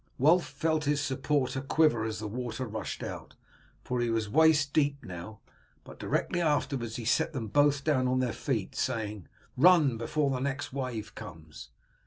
Wulf 0.17 0.47
felt 0.49 0.85
his 0.85 0.99
supporter 0.99 1.61
quiver 1.61 2.03
as 2.05 2.17
the 2.17 2.27
water 2.27 2.65
rushed 2.65 3.03
out, 3.03 3.35
for 3.83 4.01
he 4.01 4.09
was 4.09 4.27
waist 4.27 4.73
deep 4.73 5.05
now; 5.05 5.41
but 5.83 5.99
directly 5.99 6.41
afterwards 6.41 6.95
he 6.95 7.05
set 7.05 7.33
them 7.33 7.45
both 7.49 7.83
down 7.83 8.07
on 8.07 8.17
their 8.19 8.33
feet, 8.33 8.73
saying, 8.75 9.27
"Run 9.55 9.99
before 9.99 10.31
the 10.31 10.39
next 10.39 10.73
wave 10.73 11.13
comes." 11.13 11.69